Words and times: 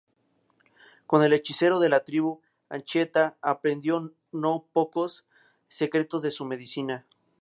Con 1.05 1.21
el 1.21 1.31
hechicero 1.31 1.79
de 1.79 1.87
la 1.89 2.03
tribu, 2.03 2.41
Anchieta 2.69 3.37
aprendió 3.39 4.11
no 4.31 4.65
pocos 4.73 5.27
secretos 5.69 6.23
de 6.23 6.31
su 6.31 6.43
medicina. 6.43 7.05